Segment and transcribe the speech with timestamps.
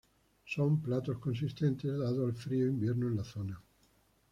[0.47, 3.61] Son platos consistentes dado al frío invierno en la zona.